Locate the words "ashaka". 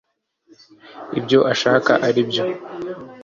1.53-1.91